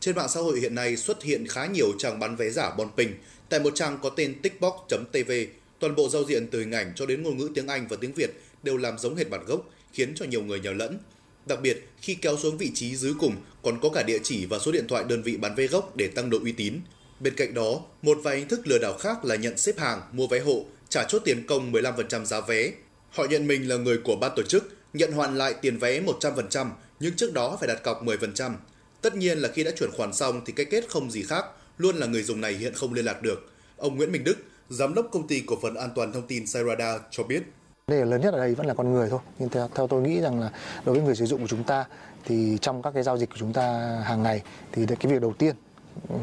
[0.00, 2.88] trên mạng xã hội hiện nay xuất hiện khá nhiều trang bán vé giả bon
[2.96, 3.14] ping
[3.48, 5.32] tại một trang có tên tickbox.tv
[5.78, 8.12] toàn bộ giao diện từ hình ảnh cho đến ngôn ngữ tiếng Anh và tiếng
[8.12, 8.30] Việt
[8.62, 9.60] đều làm giống hệt bản gốc
[9.92, 10.98] khiến cho nhiều người nhầm lẫn
[11.46, 14.58] Đặc biệt, khi kéo xuống vị trí dưới cùng còn có cả địa chỉ và
[14.58, 16.74] số điện thoại đơn vị bán vé gốc để tăng độ uy tín.
[17.20, 20.26] Bên cạnh đó, một vài hình thức lừa đảo khác là nhận xếp hàng, mua
[20.26, 22.72] vé hộ, trả chốt tiền công 15% giá vé.
[23.10, 26.66] Họ nhận mình là người của ban tổ chức, nhận hoàn lại tiền vé 100%,
[27.00, 28.54] nhưng trước đó phải đặt cọc 10%.
[29.00, 31.44] Tất nhiên là khi đã chuyển khoản xong thì cái kết không gì khác,
[31.78, 33.52] luôn là người dùng này hiện không liên lạc được.
[33.76, 34.36] Ông Nguyễn Minh Đức,
[34.68, 37.42] giám đốc công ty cổ phần an toàn thông tin Sairada cho biết.
[37.86, 39.20] Đề lớn nhất ở đây vẫn là con người thôi.
[39.38, 40.50] Nhưng theo, theo tôi nghĩ rằng là
[40.84, 41.84] đối với người sử dụng của chúng ta
[42.24, 43.62] thì trong các cái giao dịch của chúng ta
[44.04, 45.54] hàng ngày thì cái việc đầu tiên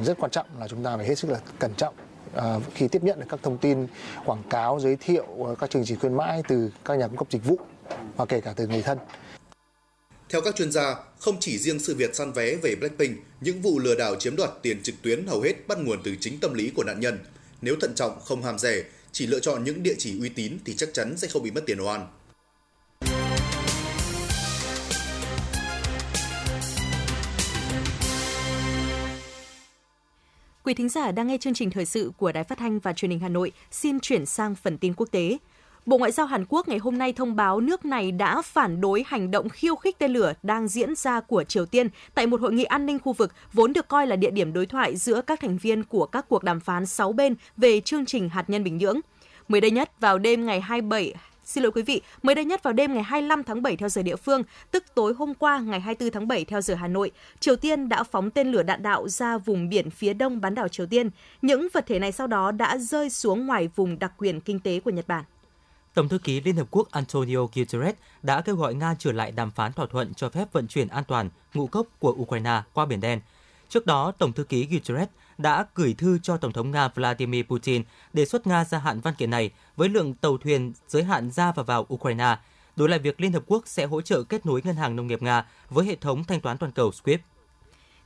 [0.06, 1.94] rất quan trọng là chúng ta phải hết sức là cẩn trọng
[2.36, 3.88] à, khi tiếp nhận được các thông tin
[4.26, 7.28] quảng cáo giới thiệu ờ, các chương trình khuyến mãi từ các nhà cung cấp
[7.32, 7.60] dịch vụ
[8.18, 8.98] và kể cả từ người thân.
[10.30, 13.80] Theo các chuyên gia, không chỉ riêng sự việc săn vé về Blackpink, những vụ
[13.80, 16.72] lừa đảo chiếm đoạt tiền trực tuyến hầu hết bắt nguồn từ chính tâm lý
[16.76, 17.20] của nạn nhân.
[17.62, 20.76] Nếu thận trọng, không ham rẻ, chỉ lựa chọn những địa chỉ uy tín thì
[20.76, 22.08] chắc chắn sẽ không bị mất tiền oan.
[30.64, 33.12] Quý thính giả đang nghe chương trình thời sự của Đài Phát thanh và Truyền
[33.12, 35.38] hình Hà Nội, xin chuyển sang phần tin quốc tế.
[35.86, 39.04] Bộ Ngoại giao Hàn Quốc ngày hôm nay thông báo nước này đã phản đối
[39.08, 42.54] hành động khiêu khích tên lửa đang diễn ra của Triều Tiên tại một hội
[42.54, 45.40] nghị an ninh khu vực vốn được coi là địa điểm đối thoại giữa các
[45.40, 48.78] thành viên của các cuộc đàm phán 6 bên về chương trình hạt nhân Bình
[48.78, 49.00] Nhưỡng.
[49.48, 51.14] Mới đây nhất, vào đêm ngày 27
[51.46, 54.02] Xin lỗi quý vị, mới đây nhất vào đêm ngày 25 tháng 7 theo giờ
[54.02, 57.56] địa phương, tức tối hôm qua ngày 24 tháng 7 theo giờ Hà Nội, Triều
[57.56, 60.86] Tiên đã phóng tên lửa đạn đạo ra vùng biển phía đông bán đảo Triều
[60.86, 61.10] Tiên.
[61.42, 64.80] Những vật thể này sau đó đã rơi xuống ngoài vùng đặc quyền kinh tế
[64.80, 65.24] của Nhật Bản.
[65.94, 69.52] Tổng thư ký Liên Hợp Quốc Antonio Guterres đã kêu gọi Nga trở lại đàm
[69.52, 73.02] phán thỏa thuận cho phép vận chuyển an toàn ngũ cốc của Ukraine qua Biển
[73.02, 73.20] Đen.
[73.70, 77.84] Trước đó, Tổng thư ký Guterres đã gửi thư cho Tổng thống Nga Vladimir Putin
[78.14, 81.52] đề xuất Nga gia hạn văn kiện này với lượng tàu thuyền giới hạn ra
[81.52, 82.38] và vào Ukraine,
[82.76, 85.22] đối lại việc Liên Hợp Quốc sẽ hỗ trợ kết nối ngân hàng nông nghiệp
[85.22, 87.18] Nga với hệ thống thanh toán toàn cầu SWIFT.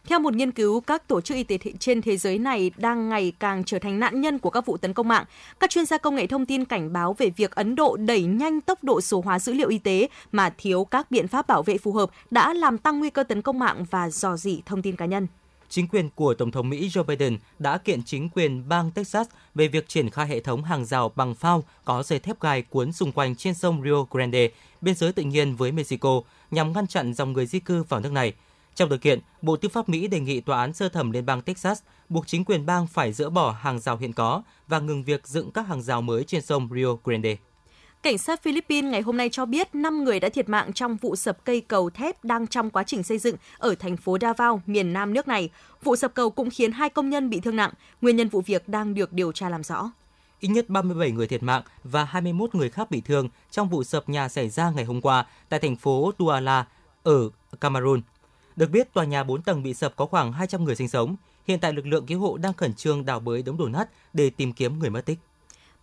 [0.07, 3.33] Theo một nghiên cứu, các tổ chức y tế trên thế giới này đang ngày
[3.39, 5.25] càng trở thành nạn nhân của các vụ tấn công mạng.
[5.59, 8.61] Các chuyên gia công nghệ thông tin cảnh báo về việc Ấn Độ đẩy nhanh
[8.61, 11.77] tốc độ số hóa dữ liệu y tế mà thiếu các biện pháp bảo vệ
[11.77, 14.95] phù hợp đã làm tăng nguy cơ tấn công mạng và dò dỉ thông tin
[14.95, 15.27] cá nhân.
[15.69, 19.67] Chính quyền của Tổng thống Mỹ Joe Biden đã kiện chính quyền bang Texas về
[19.67, 23.11] việc triển khai hệ thống hàng rào bằng phao có dây thép gai cuốn xung
[23.11, 24.49] quanh trên sông Rio Grande,
[24.81, 28.11] biên giới tự nhiên với Mexico, nhằm ngăn chặn dòng người di cư vào nước
[28.11, 28.33] này.
[28.75, 31.41] Trong điều kiện, Bộ Tư pháp Mỹ đề nghị Tòa án sơ thẩm liên bang
[31.41, 35.27] Texas buộc chính quyền bang phải dỡ bỏ hàng rào hiện có và ngừng việc
[35.27, 37.37] dựng các hàng rào mới trên sông Rio Grande.
[38.05, 41.15] Cảnh sát Philippines ngày hôm nay cho biết 5 người đã thiệt mạng trong vụ
[41.15, 44.93] sập cây cầu thép đang trong quá trình xây dựng ở thành phố Davao, miền
[44.93, 45.49] nam nước này.
[45.83, 47.71] Vụ sập cầu cũng khiến hai công nhân bị thương nặng.
[48.01, 49.91] Nguyên nhân vụ việc đang được điều tra làm rõ.
[50.39, 54.09] Ít nhất 37 người thiệt mạng và 21 người khác bị thương trong vụ sập
[54.09, 56.65] nhà xảy ra ngày hôm qua tại thành phố Douala
[57.03, 57.29] ở
[57.61, 58.01] Cameroon.
[58.55, 61.15] Được biết, tòa nhà 4 tầng bị sập có khoảng 200 người sinh sống.
[61.47, 64.29] Hiện tại lực lượng cứu hộ đang khẩn trương đào bới đống đổ nát để
[64.29, 65.19] tìm kiếm người mất tích.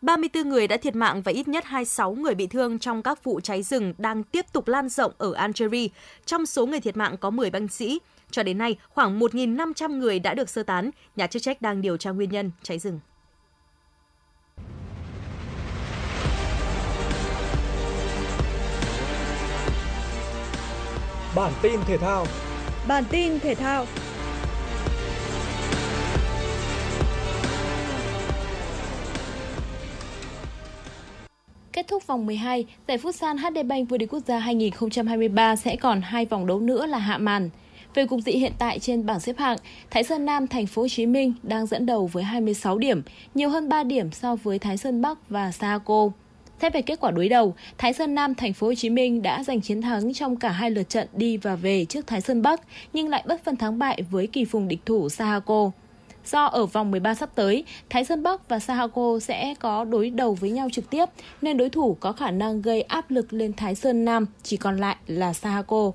[0.02, 3.40] 34 người đã thiệt mạng và ít nhất 26 người bị thương trong các vụ
[3.40, 5.88] cháy rừng đang tiếp tục lan rộng ở Algeria.
[6.26, 8.00] Trong số người thiệt mạng có 10 binh sĩ.
[8.30, 10.90] Cho đến nay, khoảng 1.500 người đã được sơ tán.
[11.16, 13.00] Nhà chức trách đang điều tra nguyên nhân cháy rừng.
[21.36, 22.26] Bản tin thể thao
[22.88, 23.86] Bản tin thể thao
[31.72, 36.00] Kết thúc vòng 12, giải Futsal HD Bank vô địch quốc gia 2023 sẽ còn
[36.00, 37.50] hai vòng đấu nữa là hạ màn.
[37.94, 39.56] Về cục diện hiện tại trên bảng xếp hạng,
[39.90, 43.02] Thái Sơn Nam thành phố Hồ Chí Minh đang dẫn đầu với 26 điểm,
[43.34, 46.08] nhiều hơn 3 điểm so với Thái Sơn Bắc và Saco.
[46.62, 49.44] Xét về kết quả đối đầu, Thái Sơn Nam thành phố Hồ Chí Minh đã
[49.44, 52.60] giành chiến thắng trong cả hai lượt trận đi và về trước Thái Sơn Bắc,
[52.92, 55.70] nhưng lại bất phân thắng bại với kỳ phùng địch thủ Sahaco.
[56.26, 60.34] Do ở vòng 13 sắp tới, Thái Sơn Bắc và Sahako sẽ có đối đầu
[60.34, 61.04] với nhau trực tiếp,
[61.42, 64.76] nên đối thủ có khả năng gây áp lực lên Thái Sơn Nam, chỉ còn
[64.76, 65.92] lại là Sahako.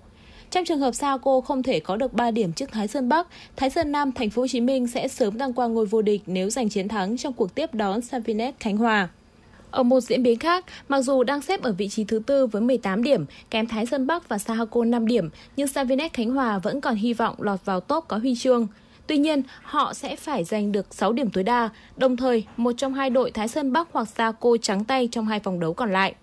[0.51, 3.69] Trong trường hợp Sahako không thể có được 3 điểm trước Thái Sơn Bắc, Thái
[3.69, 6.49] Sơn Nam thành phố Hồ Chí Minh sẽ sớm đăng quang ngôi vô địch nếu
[6.49, 9.09] giành chiến thắng trong cuộc tiếp đón Savinet Khánh Hòa.
[9.71, 12.61] Ở một diễn biến khác, mặc dù đang xếp ở vị trí thứ tư với
[12.61, 16.81] 18 điểm, kém Thái Sơn Bắc và Sahako 5 điểm, nhưng Savinet Khánh Hòa vẫn
[16.81, 18.67] còn hy vọng lọt vào top có huy chương.
[19.07, 22.93] Tuy nhiên, họ sẽ phải giành được 6 điểm tối đa, đồng thời một trong
[22.93, 25.91] hai đội Thái Sơn Bắc hoặc Sa Cô trắng tay trong hai vòng đấu còn
[25.91, 26.15] lại.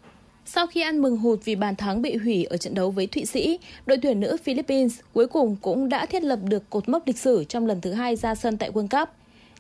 [0.46, 3.24] Sau khi ăn mừng hụt vì bàn thắng bị hủy ở trận đấu với Thụy
[3.24, 7.18] Sĩ, đội tuyển nữ Philippines cuối cùng cũng đã thiết lập được cột mốc lịch
[7.18, 9.08] sử trong lần thứ hai ra sân tại World Cup.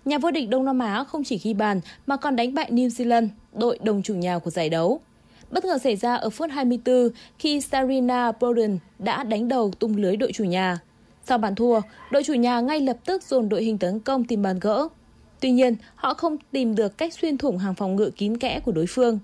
[0.04, 2.88] Nhà vô địch Đông Nam Á không chỉ ghi bàn mà còn đánh bại New
[2.88, 5.00] Zealand, đội đồng chủ nhà của giải đấu.
[5.50, 7.08] Bất ngờ xảy ra ở phút 24
[7.38, 10.78] khi Sarina Bowden đã đánh đầu tung lưới đội chủ nhà.
[11.26, 14.42] Sau bàn thua, đội chủ nhà ngay lập tức dồn đội hình tấn công tìm
[14.42, 14.88] bàn gỡ.
[15.40, 18.72] Tuy nhiên, họ không tìm được cách xuyên thủng hàng phòng ngự kín kẽ của
[18.72, 19.18] đối phương.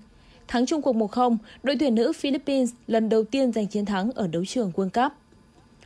[0.47, 4.27] Thắng chung cuộc 1-0, đội tuyển nữ Philippines lần đầu tiên giành chiến thắng ở
[4.27, 5.11] đấu trường World Cup.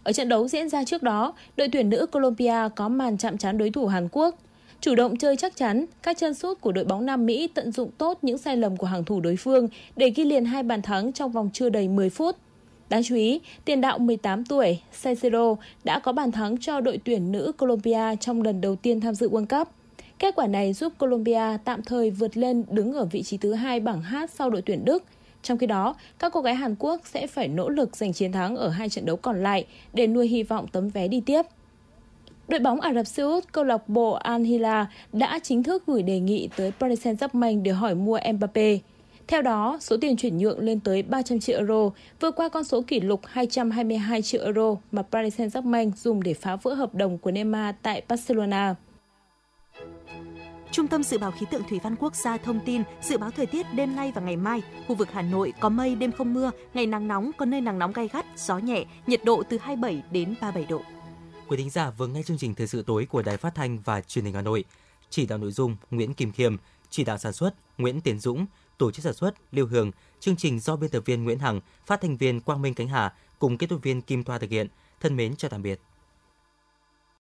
[0.03, 3.57] Ở trận đấu diễn ra trước đó, đội tuyển nữ Colombia có màn chạm trán
[3.57, 4.35] đối thủ Hàn Quốc.
[4.81, 7.91] Chủ động chơi chắc chắn, các chân sút của đội bóng Nam Mỹ tận dụng
[7.97, 11.13] tốt những sai lầm của hàng thủ đối phương để ghi liền hai bàn thắng
[11.13, 12.37] trong vòng chưa đầy 10 phút.
[12.89, 17.31] Đáng chú ý, tiền đạo 18 tuổi Caicedo đã có bàn thắng cho đội tuyển
[17.31, 19.67] nữ Colombia trong lần đầu tiên tham dự World Cup.
[20.19, 23.79] Kết quả này giúp Colombia tạm thời vượt lên đứng ở vị trí thứ hai
[23.79, 25.03] bảng H sau đội tuyển Đức.
[25.43, 28.55] Trong khi đó, các cô gái Hàn Quốc sẽ phải nỗ lực giành chiến thắng
[28.55, 31.41] ở hai trận đấu còn lại để nuôi hy vọng tấm vé đi tiếp.
[32.47, 36.03] Đội bóng Ả Rập Xê Út câu lạc bộ Al Hilal đã chính thức gửi
[36.03, 38.77] đề nghị tới Paris Saint-Germain để hỏi mua Mbappe.
[39.27, 42.81] Theo đó, số tiền chuyển nhượng lên tới 300 triệu euro, vượt qua con số
[42.81, 47.31] kỷ lục 222 triệu euro mà Paris Saint-Germain dùng để phá vỡ hợp đồng của
[47.31, 48.75] Neymar tại Barcelona.
[50.71, 53.45] Trung tâm Dự báo Khí tượng Thủy văn Quốc gia thông tin dự báo thời
[53.45, 56.51] tiết đêm nay và ngày mai, khu vực Hà Nội có mây, đêm không mưa,
[56.73, 60.03] ngày nắng nóng, có nơi nắng nóng gai gắt, gió nhẹ, nhiệt độ từ 27
[60.11, 60.81] đến 37 độ.
[61.47, 64.01] Quý thính giả vừa nghe chương trình thời sự tối của Đài Phát thanh và
[64.01, 64.63] Truyền hình Hà Nội.
[65.09, 66.55] Chỉ đạo nội dung Nguyễn Kim Khiêm,
[66.89, 68.45] chỉ đạo sản xuất Nguyễn Tiến Dũng,
[68.77, 72.01] tổ chức sản xuất Lưu Hương, chương trình do biên tập viên Nguyễn Hằng, phát
[72.01, 74.67] thanh viên Quang Minh Cánh Hà cùng kết thúc viên Kim Thoa thực hiện.
[74.99, 75.79] Thân mến chào tạm biệt.